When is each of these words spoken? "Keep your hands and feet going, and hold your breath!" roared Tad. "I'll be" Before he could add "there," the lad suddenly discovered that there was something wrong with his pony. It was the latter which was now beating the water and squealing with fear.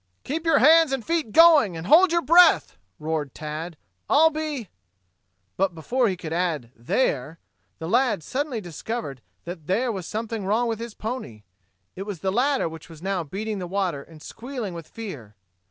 "Keep 0.23 0.47
your 0.47 0.57
hands 0.57 0.91
and 0.91 1.05
feet 1.05 1.31
going, 1.31 1.77
and 1.77 1.85
hold 1.85 2.11
your 2.11 2.23
breath!" 2.23 2.75
roared 2.97 3.35
Tad. 3.35 3.77
"I'll 4.09 4.31
be" 4.31 4.67
Before 5.75 6.07
he 6.09 6.17
could 6.17 6.33
add 6.33 6.71
"there," 6.75 7.37
the 7.77 7.87
lad 7.87 8.23
suddenly 8.23 8.61
discovered 8.61 9.21
that 9.45 9.67
there 9.67 9.91
was 9.91 10.07
something 10.07 10.43
wrong 10.43 10.67
with 10.67 10.79
his 10.79 10.95
pony. 10.95 11.43
It 11.95 12.07
was 12.07 12.21
the 12.21 12.31
latter 12.31 12.67
which 12.67 12.89
was 12.89 13.03
now 13.03 13.23
beating 13.23 13.59
the 13.59 13.67
water 13.67 14.01
and 14.01 14.23
squealing 14.23 14.73
with 14.73 14.87
fear. 14.87 15.35